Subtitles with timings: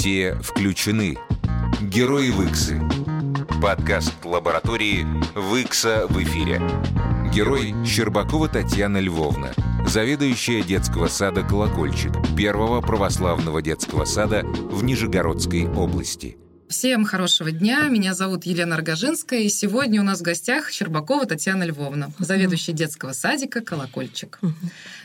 [0.00, 1.18] Все включены.
[1.82, 2.80] Герои Виксы.
[3.60, 6.58] Подкаст лаборатории Викса в эфире.
[7.30, 9.52] Герой Щербакова Татьяна Львовна,
[9.86, 16.38] заведующая детского сада «Колокольчик», первого православного детского сада в Нижегородской области.
[16.70, 17.88] Всем хорошего дня.
[17.88, 23.12] Меня зовут Елена Рогожинская, и сегодня у нас в гостях Щербакова Татьяна Львовна, заведующая детского
[23.12, 24.38] садика «Колокольчик».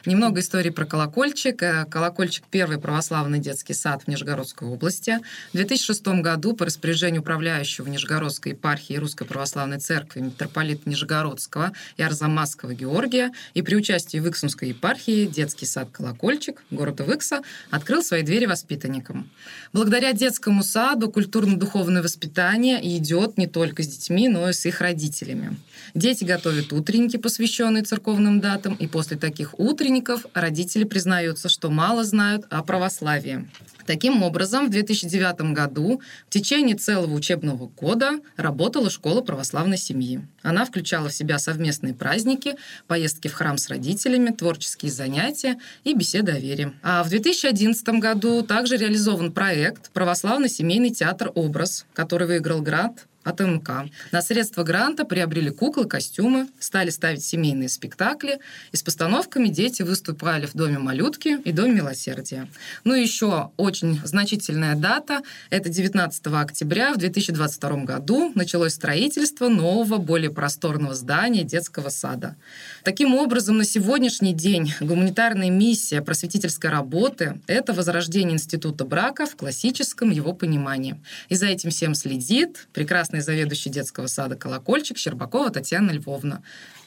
[0.06, 1.64] Немного истории про «Колокольчик».
[1.64, 5.18] Э, «Колокольчик»— первый православный детский сад в Нижегородской области.
[5.54, 12.76] В 2006 году по распоряжению управляющего Нижегородской епархии Русской Православной Церкви митрополита Нижегородского и Арзамасского
[12.76, 19.32] Георгия и при участии Выксумской епархии детский сад «Колокольчик» города Выкса открыл свои двери воспитанникам.
[19.74, 21.10] Благодаря детскому саду
[21.56, 25.58] культурно-духовное воспитание идет не только с детьми, но и с их родителями.
[25.94, 32.46] Дети готовят утренники, посвященные церковным датам, и после таких утренников родители признаются, что мало знают
[32.50, 33.48] о православии.
[33.86, 40.22] Таким образом, в 2009 году в течение целого учебного года работала школа православной семьи.
[40.42, 42.56] Она включала в себя совместные праздники,
[42.88, 46.74] поездки в храм с родителями, творческие занятия и беседы о вере.
[46.82, 53.40] А в 2011 году также реализован проект «Православный семейный театр «Образ», который выиграл грант от
[53.42, 53.90] МК.
[54.12, 58.40] На средства гранта приобрели куклы, костюмы, стали ставить семейные спектакли,
[58.72, 62.48] и с постановками дети выступали в Доме малютки и Доме милосердия.
[62.84, 69.98] Ну и еще очень значительная дата– это 19 октября в 2022 году началось строительство нового,
[69.98, 72.36] более просторного здания детского сада.
[72.84, 80.12] Таким образом, на сегодняшний день гуманитарная миссия просветительской работы– это возрождение института брака в классическом
[80.12, 81.02] его понимании.
[81.30, 86.42] И за этим всем следит прекрасный прекрасный заведующий детского сада «Колокольчик» Щербакова Татьяна Львовна.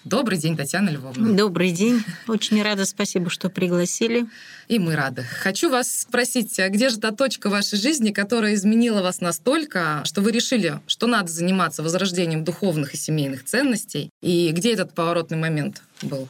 [0.05, 1.35] Добрый день, Татьяна Львовна.
[1.35, 2.03] Добрый день.
[2.27, 4.27] Очень рада, спасибо, что пригласили.
[4.69, 5.23] И мы рады.
[5.23, 10.21] Хочу вас спросить, а где же та точка вашей жизни, которая изменила вас настолько, что
[10.21, 14.11] вы решили, что надо заниматься возрождением духовных и семейных ценностей?
[14.23, 16.29] И где этот поворотный момент был?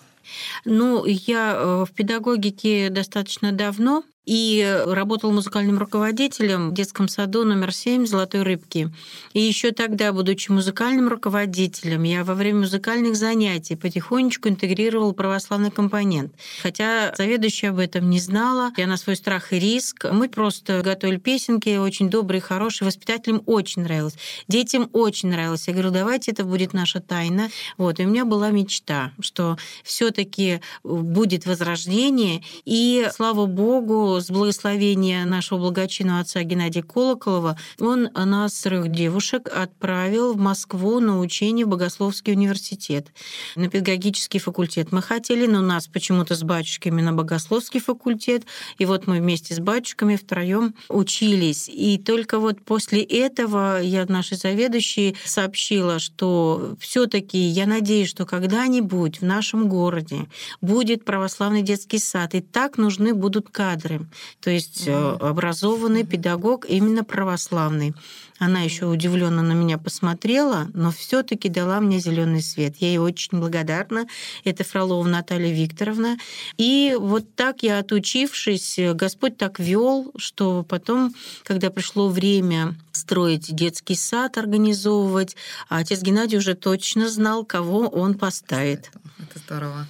[0.64, 7.72] Ну, я э, в педагогике достаточно давно и работал музыкальным руководителем в детском саду номер
[7.72, 8.92] 7 «Золотой рыбки».
[9.32, 16.34] И еще тогда, будучи музыкальным руководителем, я во время музыкальных занятий потихонечку интегрировал православный компонент.
[16.62, 20.04] Хотя заведующая об этом не знала, я на свой страх и риск.
[20.12, 22.84] Мы просто готовили песенки, очень добрые, хорошие.
[22.84, 24.16] Воспитателям очень нравилось.
[24.46, 25.68] Детям очень нравилось.
[25.68, 27.48] Я говорю, давайте это будет наша тайна.
[27.78, 27.98] Вот.
[27.98, 32.42] И у меня была мечта, что все таки будет возрождение.
[32.66, 40.34] И, слава богу, с благословения нашего благочинного отца Геннадия Колоколова, он нас, трех девушек, отправил
[40.34, 43.12] в Москву на учение в Богословский университет,
[43.54, 44.92] на педагогический факультет.
[44.92, 48.44] Мы хотели, но нас почему-то с батюшками на Богословский факультет,
[48.78, 51.68] и вот мы вместе с батюшками втроем учились.
[51.68, 58.26] И только вот после этого я нашей заведующей сообщила, что все таки я надеюсь, что
[58.26, 60.26] когда-нибудь в нашем городе
[60.60, 64.07] будет православный детский сад, и так нужны будут кадры.
[64.40, 65.18] То есть mm-hmm.
[65.18, 67.94] образованный педагог именно православный.
[68.38, 72.76] Она еще удивленно на меня посмотрела, но все-таки дала мне зеленый свет.
[72.78, 74.06] Я ей очень благодарна.
[74.44, 76.18] Это Фролова Наталья Викторовна.
[76.56, 83.96] И вот так я, отучившись, Господь так вел, что потом, когда пришло время строить детский
[83.96, 85.36] сад, организовывать,
[85.68, 88.90] отец Геннадий уже точно знал, кого он поставит.
[89.18, 89.86] Это здорово.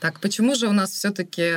[0.00, 1.52] Так, почему же у нас все-таки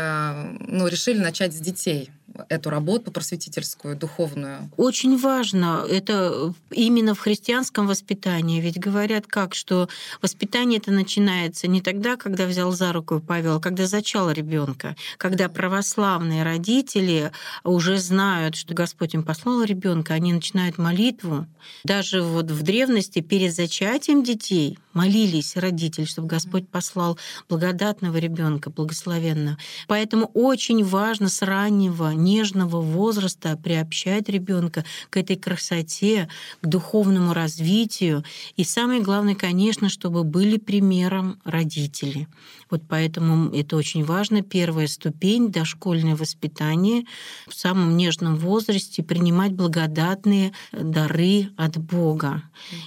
[0.67, 2.11] ну, решили начать с детей?
[2.49, 4.69] Эту работу просветительскую, духовную?
[4.77, 5.85] Очень важно.
[5.89, 8.61] Это именно в христианском воспитании.
[8.61, 9.89] Ведь говорят как, что
[10.21, 15.49] воспитание это начинается не тогда, когда взял за руку Павел, а когда зачал ребенка, когда
[15.49, 17.31] православные родители
[17.63, 21.47] уже знают, что Господь им послал ребенка, они начинают молитву.
[21.83, 27.17] Даже вот в древности перед зачатием детей молились родители, чтобы Господь послал
[27.49, 29.57] благодатного ребенка, благословенного.
[29.87, 36.27] Поэтому очень важно с раннего нежного возраста приобщать ребенка к этой красоте,
[36.61, 38.23] к духовному развитию.
[38.55, 42.27] И самое главное, конечно, чтобы были примером родители.
[42.69, 44.41] Вот поэтому это очень важно.
[44.41, 47.05] Первая ступень— дошкольное воспитание
[47.47, 52.43] в самом нежном возрасте принимать благодатные дары от Бога.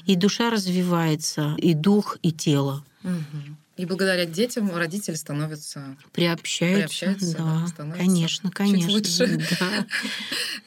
[0.06, 2.84] И душа развивается, и дух, и тело.
[3.04, 3.56] Угу.
[3.76, 5.96] И благодаря детям родители становятся...
[6.12, 8.92] Приобщаются, приобщаются да, становятся конечно, конечно.
[8.92, 9.38] Лучше.
[9.60, 9.86] Да.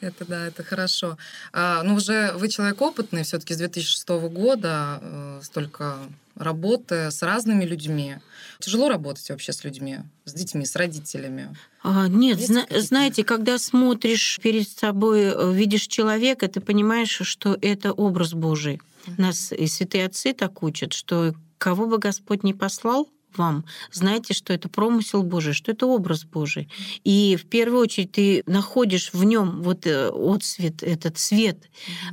[0.00, 1.18] это да, это хорошо.
[1.52, 5.96] А, ну, уже вы человек опытный, все таки с 2006 года э, столько
[6.36, 8.16] работы с разными людьми.
[8.60, 11.54] Тяжело работать вообще с людьми, с детьми, с родителями.
[11.82, 17.92] А, нет, зна- знаете, когда смотришь перед собой, э, видишь человека, ты понимаешь, что это
[17.92, 18.80] образ Божий.
[19.18, 24.52] Нас и святые отцы так учат, что кого бы Господь не послал, вам, знайте, что
[24.52, 26.68] это промысел Божий, что это образ Божий.
[27.04, 31.58] И в первую очередь ты находишь в нем вот э, отсвет, этот свет,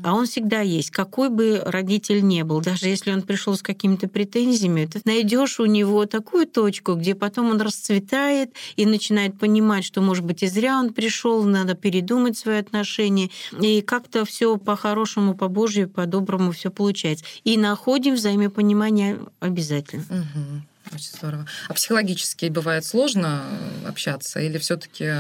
[0.04, 4.08] а он всегда есть, какой бы родитель не был, даже если он пришел с какими-то
[4.08, 10.02] претензиями, ты найдешь у него такую точку, где потом он расцветает и начинает понимать, что,
[10.02, 13.30] может быть, и зря он пришел, надо передумать свои отношения,
[13.60, 17.26] и как-то все по-хорошему, по Божьему, по-доброму все получается.
[17.44, 20.04] И находим взаимопонимание обязательно.
[20.10, 20.62] Угу.
[20.94, 21.46] Очень здорово.
[21.68, 23.44] А психологически бывает сложно
[23.84, 25.12] э, общаться или все-таки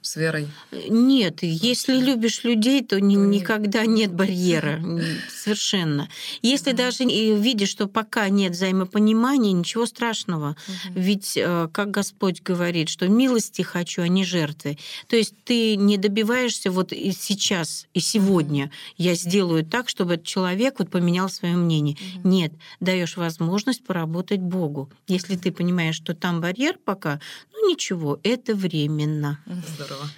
[0.00, 0.48] с верой?
[0.88, 4.80] Нет, если любишь людей, то ни, никогда нет барьера.
[5.30, 6.08] Совершенно.
[6.42, 6.76] Если угу.
[6.76, 10.56] даже видишь, что пока нет взаимопонимания, ничего страшного.
[10.68, 10.94] Угу.
[10.94, 14.78] Ведь, э, как Господь говорит, что милости хочу, а не жертвы.
[15.08, 20.26] То есть ты не добиваешься вот и сейчас, и сегодня я сделаю так, чтобы этот
[20.26, 21.96] человек вот поменял свое мнение.
[21.96, 22.28] Угу.
[22.28, 27.20] Нет, даешь возможность поработать Богу если ты понимаешь, что там барьер пока,
[27.52, 29.38] ну ничего, это временно.
[29.46, 30.08] Здорово.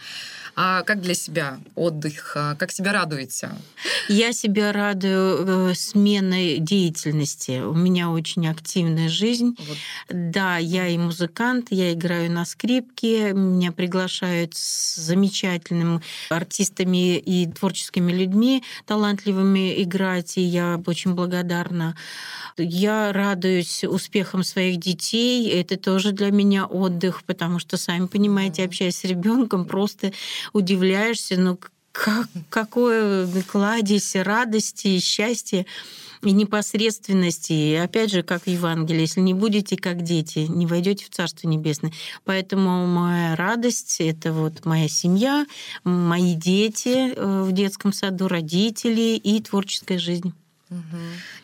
[0.60, 2.32] А как для себя отдых?
[2.34, 3.50] А как себя радуете?
[4.08, 7.60] Я себя радую э, сменой деятельности.
[7.60, 9.56] У меня очень активная жизнь.
[9.56, 9.76] Вот.
[10.08, 18.10] Да, я и музыкант, я играю на скрипке, меня приглашают с замечательными артистами и творческими
[18.10, 21.94] людьми, талантливыми играть, и я очень благодарна.
[22.56, 25.48] Я радуюсь успехам своих детей.
[25.50, 30.12] Это тоже для меня отдых, потому что, сами понимаете, общаясь с ребенком, просто
[30.52, 31.58] удивляешься, ну
[31.92, 35.66] как, какое кладезь радости и счастья
[36.22, 37.52] и непосредственности.
[37.52, 41.48] И опять же, как в Евангелии, если не будете как дети, не войдете в Царство
[41.48, 41.92] Небесное.
[42.24, 45.46] Поэтому моя радость— это вот моя семья,
[45.84, 50.32] мои дети э, в детском саду, родители и творческая жизнь.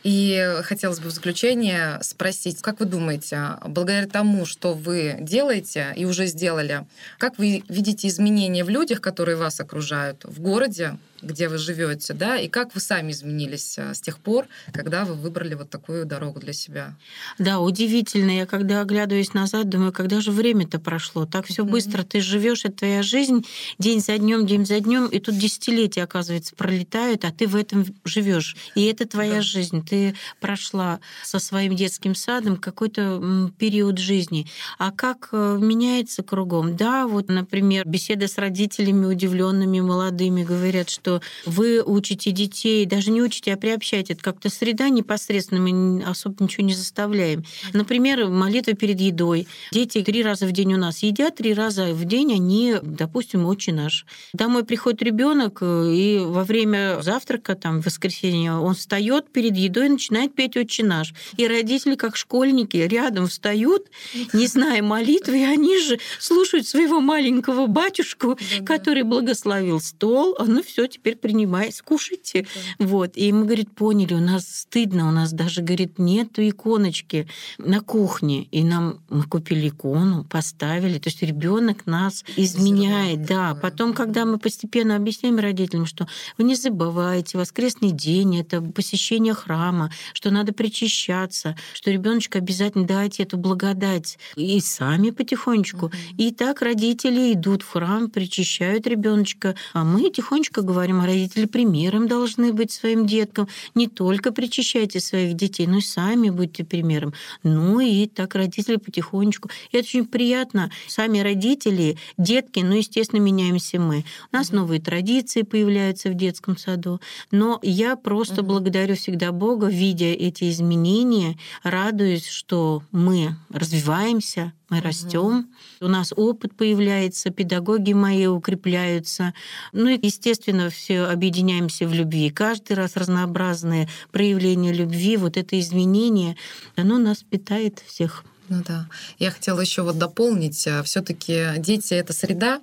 [0.02, 6.04] И хотелось бы в заключение спросить, как вы думаете, благодаря тому, что вы делаете и
[6.04, 6.86] уже сделали,
[7.18, 12.38] как вы видите изменения в людях, которые вас окружают, в городе, где вы живете, да,
[12.38, 16.40] и как вы сами изменились э, с тех пор, когда вы выбрали вот такую дорогу
[16.40, 16.94] для себя.
[17.38, 18.30] Да, удивительно.
[18.30, 21.26] Я когда оглядываюсь назад, думаю, когда же время-то прошло?
[21.26, 21.70] Так все mm-hmm.
[21.70, 22.02] быстро.
[22.02, 23.46] Ты живешь, это твоя жизнь,
[23.78, 27.86] день за днем, день за днем, и тут десятилетия, оказывается, пролетают, а ты в этом
[28.04, 28.56] живешь.
[28.74, 29.42] И это твоя да.
[29.42, 29.84] жизнь.
[29.84, 34.46] Ты прошла со своим детским садом какой-то период жизни.
[34.78, 36.76] А как э, меняется кругом?
[36.76, 41.13] Да, вот, например, беседа с родителями удивленными, молодыми говорят, что
[41.46, 44.14] вы учите детей, даже не учите, а приобщаете.
[44.14, 47.44] Это как-то среда непосредственно, мы особо ничего не заставляем.
[47.72, 49.46] Например, молитва перед едой.
[49.72, 53.74] Дети три раза в день у нас едят, три раза в день они, допустим, очень
[53.74, 54.06] наш.
[54.32, 59.90] Домой приходит ребенок и во время завтрака, там, в воскресенье, он встает перед едой и
[59.90, 61.14] начинает петь «Отче наш».
[61.36, 63.88] И родители, как школьники, рядом встают,
[64.32, 70.62] не зная молитвы, и они же слушают своего маленького батюшку, который благословил стол, а ну
[70.62, 72.46] все, теперь принимайте, скушайте.
[72.78, 72.86] Да.
[72.86, 73.12] Вот.
[73.16, 77.28] И мы, говорит, поняли, у нас стыдно, у нас даже, говорит, нету иконочки
[77.58, 78.44] на кухне.
[78.44, 80.98] И нам мы купили икону, поставили.
[80.98, 83.26] То есть ребенок нас изменяет.
[83.26, 83.54] Да.
[83.54, 86.08] Потом, когда мы постепенно объясняем родителям, что
[86.38, 93.22] вы не забывайте, воскресный день это посещение храма, что надо причащаться, что ребеночка обязательно дайте
[93.22, 94.18] эту благодать.
[94.36, 95.86] И сами потихонечку.
[95.86, 95.94] Угу.
[96.16, 101.46] И так родители идут в храм, причащают ребеночка, а мы тихонечко говорим, говорим, а родители
[101.46, 103.48] примером должны быть своим деткам.
[103.74, 107.12] Не только причащайте своих детей, но и сами будьте примером.
[107.42, 109.50] Ну и так родители потихонечку.
[109.70, 110.70] И это очень приятно.
[110.88, 114.04] Сами родители, детки, ну, естественно, меняемся мы.
[114.32, 117.00] У нас новые традиции появляются в детском саду.
[117.30, 118.52] Но я просто угу.
[118.52, 124.86] благодарю всегда Бога, видя эти изменения, радуюсь, что мы развиваемся, мы угу.
[124.86, 125.48] растем,
[125.80, 129.34] у нас опыт появляется, педагоги мои укрепляются.
[129.72, 132.30] Ну и, естественно, все объединяемся в любви.
[132.30, 136.36] Каждый раз разнообразные проявления любви, вот это изменение,
[136.76, 138.24] оно нас питает всех.
[138.48, 138.88] Ну да.
[139.18, 140.66] Я хотела еще вот дополнить.
[140.66, 142.60] Э, Все-таки дети это среда,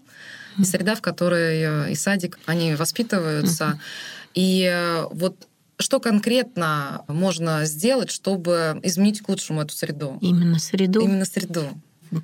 [0.57, 3.79] и среда, в которой э, и садик, они воспитываются.
[4.33, 5.47] И э, вот
[5.79, 10.17] что конкретно можно сделать, чтобы изменить к лучшему эту среду?
[10.21, 11.01] Именно среду.
[11.01, 11.69] Именно среду.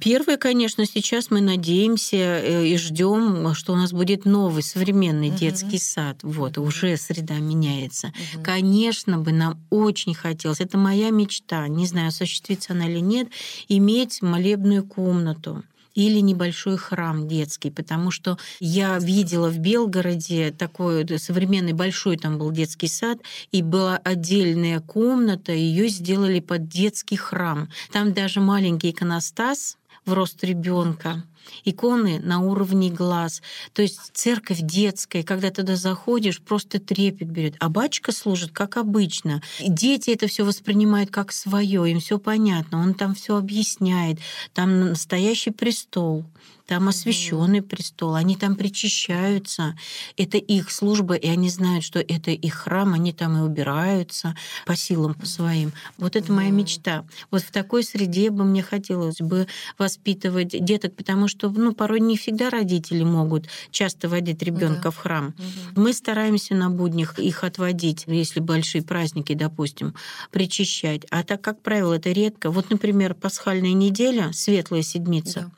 [0.01, 5.37] Первое, конечно, сейчас мы надеемся э, и ждем, что у нас будет новый современный угу.
[5.37, 6.19] детский сад.
[6.23, 8.07] Вот, уже среда меняется.
[8.07, 8.43] Угу.
[8.43, 13.29] Конечно бы нам очень хотелось, это моя мечта, не знаю, осуществится она или нет,
[13.69, 15.63] иметь молебную комнату
[15.97, 22.51] или небольшой храм детский, потому что я видела в Белгороде такой современный большой там был
[22.51, 23.17] детский сад,
[23.51, 27.67] и была отдельная комната, ее сделали под детский храм.
[27.91, 31.23] Там даже маленький иконостас в рост ребенка
[31.65, 33.41] иконы на уровне глаз.
[33.73, 37.55] То есть церковь детская, когда туда заходишь, просто трепет берет.
[37.59, 39.41] А батюшка служит как обычно.
[39.59, 42.81] И дети это все воспринимают как свое, им все понятно.
[42.81, 44.19] Он там все объясняет.
[44.53, 46.25] Там настоящий престол
[46.67, 49.77] там освященный престол, они там причащаются.
[50.17, 54.35] Это их служба, и они знают, что это их храм, они там и убираются
[54.65, 55.71] по силам по своим.
[55.97, 57.05] Вот это моя мечта.
[57.31, 62.17] Вот в такой среде бы мне хотелось бы воспитывать деток, потому что ну, порой не
[62.17, 64.91] всегда родители могут часто водить ребенка да.
[64.91, 65.27] в храм.
[65.27, 65.81] Угу.
[65.81, 69.93] Мы стараемся на буднях их отводить, если большие праздники, допустим,
[70.31, 71.05] причащать.
[71.09, 72.51] А так, как правило, это редко.
[72.51, 75.51] Вот, например, пасхальная неделя, светлая седмица.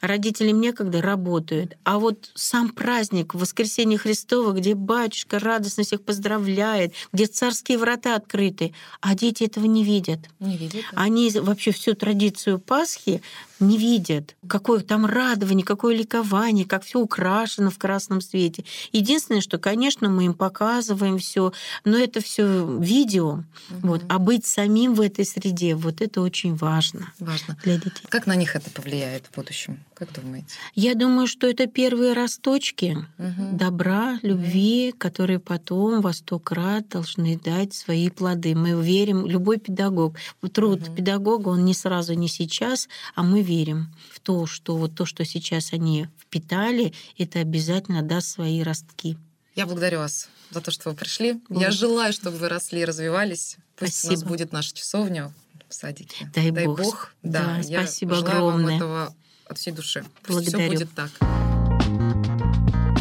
[0.00, 0.08] Да.
[0.08, 1.76] Родители им некогда работают.
[1.84, 8.74] А вот сам праздник Воскресения Христова, где батюшка радостно всех поздравляет, где царские врата открыты,
[9.00, 10.20] а дети этого не видят.
[10.40, 10.84] Не видят.
[10.94, 13.22] Они вообще всю традицию Пасхи
[13.60, 18.64] не видят, какое там радование, какое ликование, как все украшено в красном свете.
[18.92, 21.52] Единственное, что, конечно, мы им показываем все,
[21.84, 23.44] но это все видео.
[23.70, 23.88] Угу.
[23.88, 27.12] Вот, а быть самим в этой среде, вот это очень важно.
[27.18, 27.56] Важно.
[27.64, 28.04] Для детей.
[28.08, 29.78] Как на них это повлияет в будущем?
[30.02, 30.48] Как думаете?
[30.74, 33.56] Я думаю, что это первые росточки угу.
[33.56, 34.98] добра, любви, угу.
[34.98, 38.56] которые потом во сто крат должны дать свои плоды.
[38.56, 40.16] Мы верим, любой педагог,
[40.52, 40.96] труд угу.
[40.96, 45.24] педагога, он не сразу, не сейчас, а мы верим в то, что вот то, что
[45.24, 49.16] сейчас они впитали, это обязательно даст свои ростки.
[49.54, 51.34] Я благодарю вас за то, что вы пришли.
[51.34, 51.60] Mm.
[51.60, 53.56] Я желаю, чтобы вы росли и развивались.
[53.76, 54.10] Пусть спасибо.
[54.10, 55.32] у нас будет наша часовня
[55.68, 56.28] в садике.
[56.34, 56.78] Дай, Дай Бог.
[56.80, 57.14] Бог.
[57.22, 58.64] Да, да спасибо я огромное.
[58.64, 59.14] Вам этого
[59.52, 60.04] от всей души.
[60.22, 60.58] Пусть Благодарю.
[60.58, 61.10] все будет так.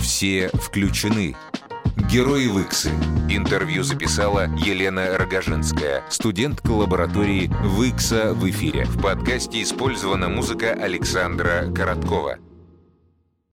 [0.02, 1.36] Все включены.
[2.10, 2.90] Герои Выксы.
[3.30, 8.86] Интервью записала Елена Рогожинская, студентка лаборатории Выкса в эфире.
[8.86, 12.38] В подкасте использована музыка Александра Короткова.